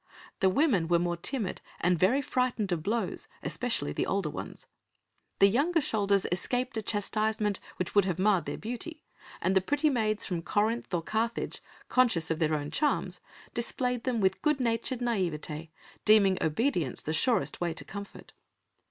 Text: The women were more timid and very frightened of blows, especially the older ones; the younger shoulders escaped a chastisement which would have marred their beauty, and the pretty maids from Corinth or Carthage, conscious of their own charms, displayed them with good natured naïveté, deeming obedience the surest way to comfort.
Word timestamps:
The 0.39 0.49
women 0.49 0.87
were 0.87 0.97
more 0.97 1.15
timid 1.15 1.61
and 1.79 1.95
very 1.99 2.23
frightened 2.23 2.71
of 2.71 2.81
blows, 2.81 3.27
especially 3.43 3.93
the 3.93 4.07
older 4.07 4.31
ones; 4.31 4.65
the 5.37 5.45
younger 5.45 5.79
shoulders 5.79 6.25
escaped 6.31 6.75
a 6.75 6.81
chastisement 6.81 7.59
which 7.75 7.93
would 7.93 8.05
have 8.05 8.17
marred 8.17 8.45
their 8.47 8.57
beauty, 8.57 9.03
and 9.43 9.55
the 9.55 9.61
pretty 9.61 9.91
maids 9.91 10.25
from 10.25 10.41
Corinth 10.41 10.91
or 10.91 11.03
Carthage, 11.03 11.61
conscious 11.87 12.31
of 12.31 12.39
their 12.39 12.55
own 12.55 12.71
charms, 12.71 13.21
displayed 13.53 14.03
them 14.03 14.21
with 14.21 14.41
good 14.41 14.59
natured 14.59 15.01
naïveté, 15.01 15.69
deeming 16.03 16.39
obedience 16.41 17.03
the 17.03 17.13
surest 17.13 17.61
way 17.61 17.71
to 17.71 17.85
comfort. 17.85 18.33